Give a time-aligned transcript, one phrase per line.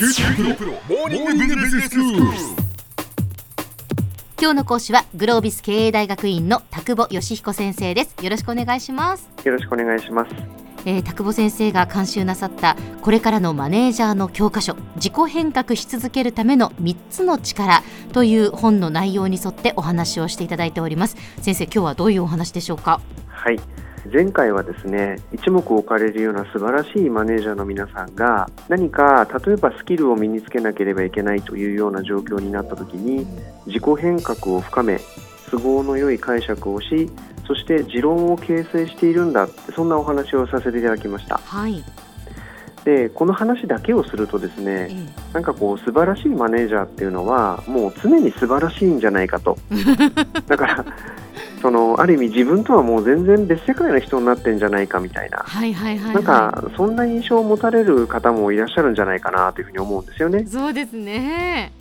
[0.00, 1.96] QT PRO モーニングビジネススクール。
[4.40, 10.30] 今日の講師はグロービス経営大学院の田久保義彦先生ですよろしくお願いします、よろしくお願いします。
[10.86, 17.82] えー、田久保先生が監修なさったこれからのマネージャーの教科書自己変革し続けるための3つの力
[18.14, 23.02] という本の内容に沿ってお話をしていただいております先生今日はどういうお話でしょうか？
[23.28, 23.60] はい。
[24.10, 33.26] 前回はですね、一目置かれるような素晴らしいマネージャーの皆さんが何か例えばスキルを身につけなければいけないというような状況になった時に
[33.66, 35.00] 自己変革を深め
[35.50, 37.10] 都合の良い解釈をし
[37.46, 41.38] そして持論を形成しているんだってそんなお話をさせていただきました。
[41.38, 41.84] はい、
[42.84, 49.58] でこの話だけをするとですえねーなんかこう素晴らしいマネージャーっていうのはもう常に素晴らしいんじゃないかと。
[50.46, 50.84] だから
[51.60, 60.46] そのある意味自分とはもう全然別世界の人になってんじゃないかみたいなはいはいはい、なんはかそんな印象を持たれる方もいらっしゃるんじゃないかなというふうに思うんですよねい。
[60.46, 61.72] そうですね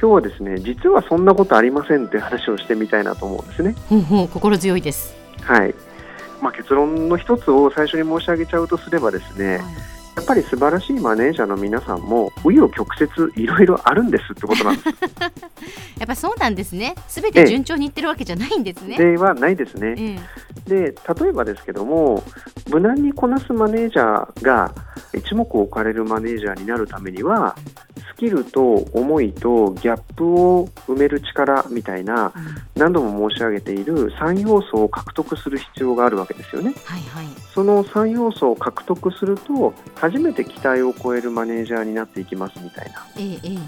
[0.00, 3.74] 今日はですね実はそんなことありませんって話をしてみたいなと思うんですね。
[3.88, 5.74] ほうほう心強いです、はい。
[6.40, 14.88] まあ、結論の一つを最初に申し上げちゃうとすればですね、はいやっぱり素晴らしいマネージャーの皆さんも紆余曲折いろいろあるんですってことなんです。
[15.98, 19.94] やっぱそうなんですねすべて順調にいってるわけじゃないんですね、ではないですね。
[19.96, 20.20] ええ
[20.70, 22.22] で例えばですけども
[22.70, 24.72] 無難にこなすマネージャーが
[25.12, 27.56] 一目置かれるマネージャーになるためには
[28.14, 32.32] スキルと思いとギャップを埋める力みたいなうん
[32.76, 36.72] 何度も申し上げている3要素を獲得する必要があるわけですよね。
[36.86, 37.26] はいはい。
[37.52, 43.06] その3要素を獲得すると初めて期待を超えるマネージャーになっていきますみたいな。
[43.18, 43.58] ええええ。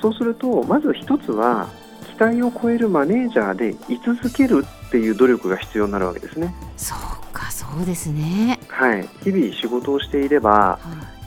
[0.00, 1.68] そうするとまず一つは
[2.16, 6.54] 期待を超えるマネージャーで居続けるっていう努力が必要になるわけですね。
[6.76, 6.98] そう
[7.32, 8.60] かそうですね。
[8.68, 10.78] はい、日々仕事をしていればは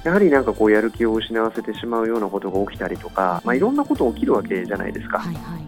[0.03, 5.63] やはりなんかこうやる気を失わせてしまうようなことが起きたりとか、まあ、いろんなこと起きるわけじゃないですか、いはいはい。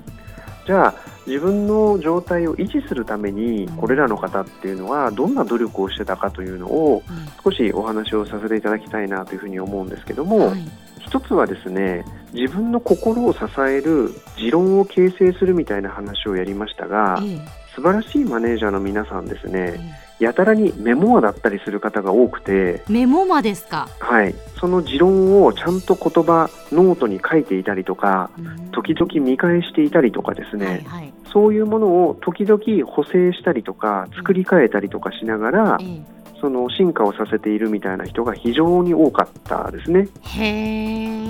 [0.66, 0.95] じゃあ
[1.28, 7.03] 自分の状態を維持するためにこれらの方っていうのはどんな努力をしてたかというのを
[7.44, 10.62] 少しお話をさせていただきたいなというふうに思うんですけどうんも、はい。
[11.00, 19.76] 一つはですね自分の心を支える持論を形成するみたいな話をやりましたがええ素晴らしいマネージャーの皆さんですね。
[20.20, 22.52] えやたらにメモアだったりする方が多くて。
[22.52, 23.90] えメモマですか？
[24.00, 28.30] はい、その持論をちゃんと言葉ノートに書いていたりとか
[28.72, 31.14] 時々見返していたりとかですね、はいはい。
[31.31, 40.07] そういうものを時々補正したりとか作り変えたりとかしながらええその進化をさせているみたいな人が非常に多かったですね。
[40.24, 41.22] へ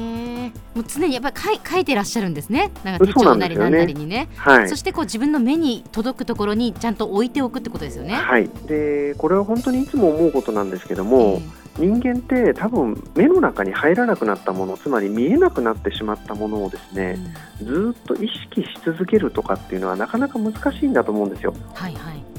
[0.47, 2.71] えもう常にやっぱり書い書いてらっしゃるんですね。
[2.83, 3.93] なんか手そう帳なりなんなんですよね。
[3.93, 4.29] なりにね。
[4.37, 4.69] はい。
[4.69, 8.13] そしてこう自分の目に届くところにちゃんと置いておくってことですよね。
[8.13, 11.41] はい、でこれは本当にいつも思うことなんですけども、
[11.77, 21.53] 人間って多分目の中に入らなくなったものつまり見えなくなってしまったものをですええねずーっと意識し続けるとかっていうのはなかなか難しいんだと思うんですよ。
[21.73, 22.30] はいはい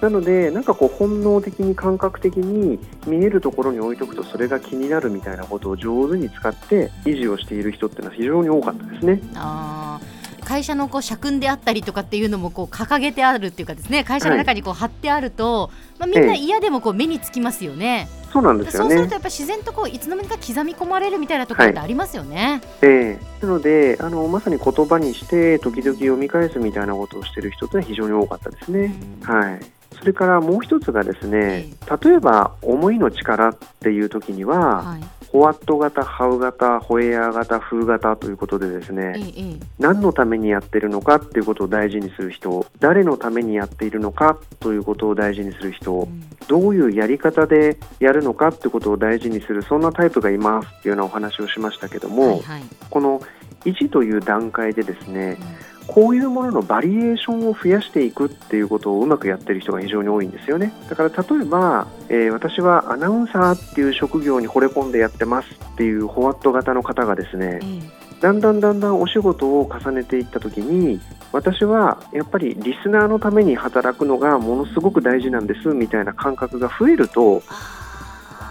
[0.00, 9.20] なので、なんかこう本能的に感覚的に見えるところに置いとくとそれが気になるみたいなことを上手に使って維持をしている人っていうのは非常に多かったですね。
[9.34, 10.17] あー
[10.48, 18.08] 会社のこう社訓であったりとかっていうのもこう掲げてあるっていうかですね会社の中にこう貼ってあると、まあ、みんなええ嫌でもこう目につきますよね。
[18.32, 19.14] そうなんですよねそうすると。
[19.14, 22.62] やっぱ自然とこういつの間にか刻み込まれるみたいなところってありますよね。
[22.80, 28.94] ええなのであの、まさに言葉にして時々読み返すみたいなことをしている人ってのは非常に多かったですね。
[29.22, 29.60] はい。
[29.98, 31.66] それからもう一つがですね、
[32.02, 39.66] 例えば思いの力っていう時には、はいホワット型、ハウ型、ホエア型、フー型ということでですね、ええええ。
[39.78, 46.24] 何のためにやってるのかっていうことを大事にする人誰のためにやっているのかということを大事にする人うん。
[46.48, 52.62] どういうやり方でやるのかっていうことを大事にするそんなタイプがいますっていうようなお話をしましたけども、はいはい。
[52.88, 53.20] この
[53.64, 55.36] 1という段階でですね
[55.88, 60.72] こういうもののバリエーションを増やしていくっていうことをうまくやってる人が非常に多いんですよね。
[60.88, 71.00] だから例えば、えー私はアナウンサーっていう職業に惚れ込んでやってますっていうホワット型の方がですねええだんだんだんだんお仕事を重ねていった時に
[71.32, 77.42] 私はやっぱりリスナーのために働くのがものすごく大事なんですみたいな感覚が増えると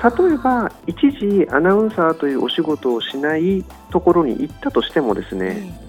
[0.03, 5.86] 例えば一時アナウンサーというお仕事をしないところに行ったとしてもですえねえ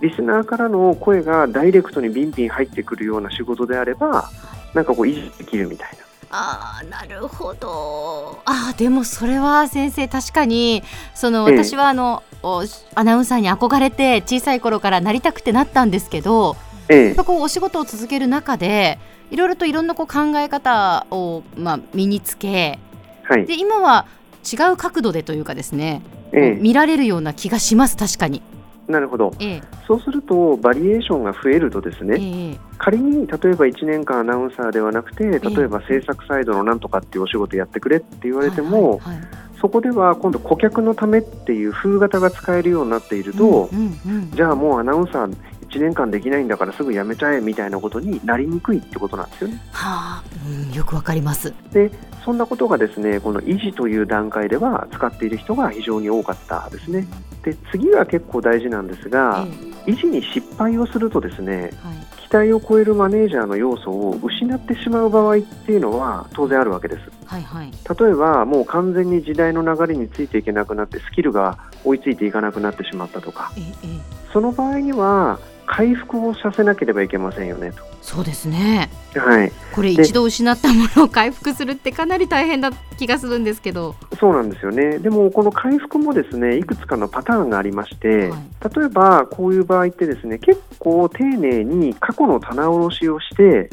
[0.00, 4.30] リスナーからの声がダイレクトにビンビン入ってくるような仕事であれば
[4.74, 5.98] なんかこう維持できるみたいな。
[6.32, 8.40] あーなるほど。
[8.44, 10.82] あーでもそれは先生確かに
[11.14, 11.64] そのええ。
[11.64, 12.62] 私はあの、お
[12.94, 16.56] アナウンサーに憧れて小さい頃からなりたくてなったんですけど
[16.88, 18.98] えやっぱこうお仕事を続ける中で
[19.30, 22.78] いろいろといろんなこう考え方を、まあ、身につけ
[23.24, 23.44] はい。
[23.44, 24.06] で今は
[24.50, 26.00] 違う角度でというかですね
[26.32, 26.60] ええ。
[26.60, 28.40] 見られるような気がします確かに。
[28.90, 45.36] なるほどええそうするとバリエーションが増えるとですえね、え仮に例えば1年間アナウンサーではなくて例えば制作サイドのなんとかっていうお仕事やってくれって言われても、はいはいはいそこでは今度顧客のためっていう風型が使えるようになっていると、うんうんうんじゃあもうアナウンサー
[45.68, 49.60] 1年間できないんだからすぐ辞めちゃえみたいなことになりにくいってことなんですよね。
[49.72, 51.54] はあ、うん、よくわかります。
[51.72, 51.90] で
[52.24, 57.06] そんなことがですねこの維持という段階では使っている人が非常に多かったですね。
[57.42, 59.46] で次は結構大事なんですが、
[59.86, 61.96] え維持に失敗をするとですねえはい。
[62.28, 67.00] 期待を超えるマネージャーの要素を失ってしまう場合っていうのは当然あるわけです。
[67.26, 67.72] はいはい。
[67.72, 73.52] 例えばもう完全に時代の流れについていけなくなってスキルが追いついていかなくなってしまったとか。
[73.56, 74.32] ええええ。
[74.32, 75.40] その場合には
[75.70, 77.72] 回復をさせなければいけませんよね
[78.02, 78.90] そうですね。
[79.14, 79.20] と。
[79.20, 83.94] はい、これで一度失ったものを回復するってかなり大変な気がするんですけど。
[84.18, 84.98] そうなんですよね。
[84.98, 88.40] でもこの回復もですねいくつかのパターンがありまして、はい
[88.76, 93.70] 例えばこういう場合ってですね結構丁寧に過去の棚卸しをして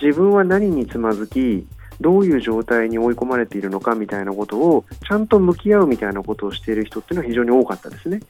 [0.00, 1.66] 自分は何につまずき
[2.00, 8.20] どういう状態に追い込まれているのかみたいなことをちゃんと向き合うみたいなことをしている人っていうのは非常に多かったですね。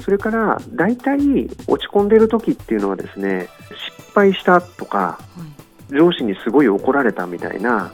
[0.00, 1.18] それから大体
[1.66, 3.48] 落ち込んでいる時っていうのはですね
[3.98, 5.58] 失敗したとかはい
[5.90, 7.90] 上司にすごい怒られたみたいな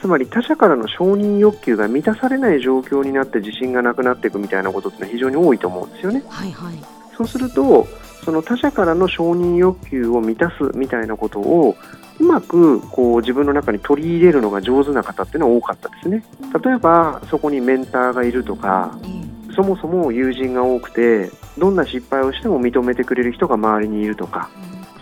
[0.00, 6.22] つまり他者からの承認欲求が満たされない状況になって自信がなくなっていくみたいなことってのは非常に多いと思うんですよね。
[6.28, 6.76] はいはい
[7.16, 7.86] そうすると
[8.24, 11.76] その他者からの承認欲求を満たすみたいなことを
[12.22, 16.22] うまくこう自分の中に取り入れるのが上手な方っていうのは多かったですね。
[16.64, 19.22] 例えばそこにメンターがいるとかええ
[19.54, 24.48] そもそも友人が多くてどんな失敗をしても認めてくれる人が周りにいるとか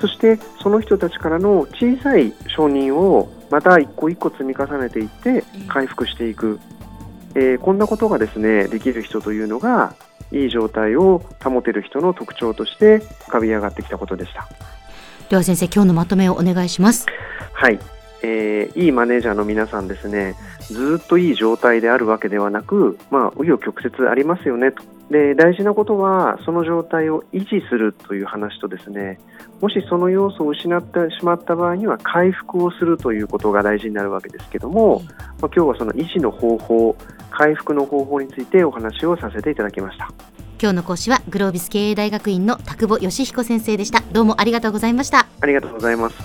[0.00, 6.58] そしてその人たちからの小さい承認をまた一個一個積み重ねていって回復していく、
[7.34, 9.94] えーこんなことがですねできる人というのが
[10.32, 14.48] いい状態を保てる人の特徴として浮かび上がってきたことでした。
[15.30, 17.06] では先生今日のまとめをお願いします。
[17.52, 17.78] はい、
[18.22, 20.34] えーいいマネージャーの皆さんですね。
[20.62, 24.82] ずっといい状態であるわけではなく、まあ、紆余曲折ありますよねと。
[25.08, 29.18] で大事なことはその状態を維持するという話とですね
[29.60, 36.96] もしその要素を失ってしまった場合には回復をするということが大事になるわけですけども、まあ、今日はその維持の方法
[37.30, 40.08] 回復の方法についてお話をさせていただきました
[40.60, 44.02] 今日の講師はグロービス経営大学院の田久保義彦先生でした。
[44.12, 45.26] どうもありがとうございました。
[45.40, 46.16] ありがとうございます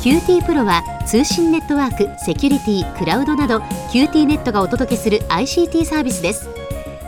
[0.00, 3.58] QT PRO は通信ネットワーク、セキュリティ、クラウドなど
[3.92, 6.57] QT ネットがお届けする ICT サービスです